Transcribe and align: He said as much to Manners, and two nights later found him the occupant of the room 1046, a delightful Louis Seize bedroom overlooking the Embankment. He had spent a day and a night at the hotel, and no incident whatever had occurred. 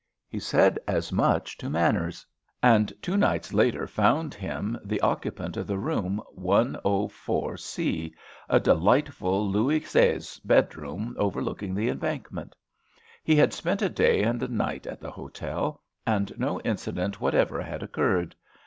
He 0.27 0.39
said 0.39 0.79
as 0.87 1.11
much 1.11 1.59
to 1.59 1.69
Manners, 1.69 2.25
and 2.63 2.91
two 3.03 3.15
nights 3.15 3.53
later 3.53 3.85
found 3.85 4.33
him 4.33 4.79
the 4.83 4.99
occupant 5.01 5.57
of 5.57 5.67
the 5.67 5.77
room 5.77 6.19
1046, 6.33 8.09
a 8.49 8.59
delightful 8.59 9.47
Louis 9.47 9.81
Seize 9.81 10.39
bedroom 10.39 11.15
overlooking 11.19 11.75
the 11.75 11.87
Embankment. 11.89 12.55
He 13.23 13.35
had 13.35 13.53
spent 13.53 13.83
a 13.83 13.89
day 13.89 14.23
and 14.23 14.41
a 14.41 14.47
night 14.47 14.87
at 14.87 15.01
the 15.01 15.11
hotel, 15.11 15.83
and 16.03 16.33
no 16.35 16.59
incident 16.61 17.21
whatever 17.21 17.61
had 17.61 17.83
occurred. 17.83 18.33